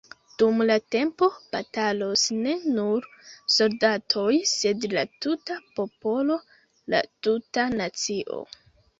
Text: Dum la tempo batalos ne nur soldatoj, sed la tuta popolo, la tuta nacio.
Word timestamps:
Dum 0.41 0.61
la 0.67 0.75
tempo 0.93 1.27
batalos 1.55 2.21
ne 2.45 2.53
nur 2.77 3.05
soldatoj, 3.55 4.37
sed 4.51 4.87
la 4.99 5.03
tuta 5.25 5.57
popolo, 5.81 6.39
la 6.95 7.03
tuta 7.29 7.67
nacio. 7.75 8.39